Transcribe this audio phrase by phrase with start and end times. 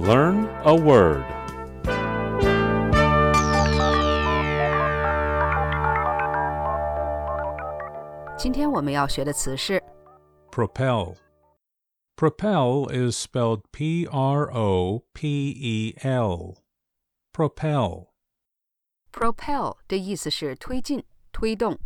[0.00, 1.24] Learn a word.
[8.38, 9.82] 今天我们要学的词是
[10.50, 11.16] Propel.
[12.16, 16.56] Propel is spelled P R O P E L.
[17.32, 18.08] Propel.
[19.16, 21.02] propel 的意思是推进、
[21.32, 21.78] 推动。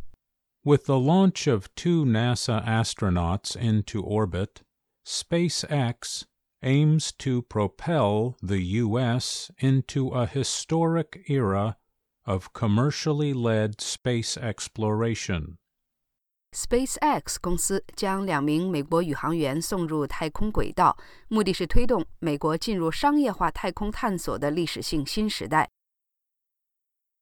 [0.65, 4.63] With the launch of two NASA astronauts into orbit,
[5.07, 6.25] SpaceX
[6.65, 9.51] aims to propel the U.S.
[9.59, 11.77] into a historic era
[12.25, 15.57] of commercially led space exploration.
[16.53, 20.97] SpaceX 公司将两名美国宇航员送入太空轨道，
[21.29, 25.71] 目的是推动美国进入商业化太空探索的历史性新时代。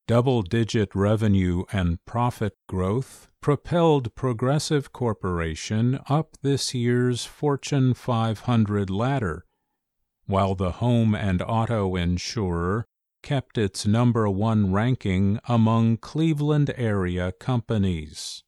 [0.06, 9.46] Double digit revenue and profit growth propelled Progressive Corporation up this year's Fortune 500 ladder,
[10.26, 12.86] while the home and auto insurer
[13.22, 18.44] kept its number one ranking among Cleveland area companies.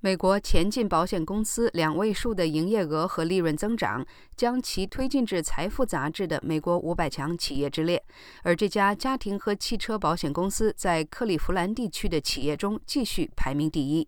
[0.00, 4.04] 美国前进保险公司两位数的营业额和利润增长，
[4.36, 8.02] 将其推进至财富杂志的美国五百强企业之列。
[8.42, 14.06] 而这家家庭和汽车保险公司在克利夫兰地区的企业中继续排名第一。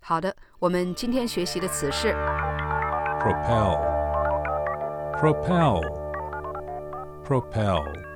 [0.00, 2.12] 好的，我们今天学习的词是
[3.20, 3.80] Propel.
[5.18, 5.80] Propel.
[7.24, 8.13] Propel.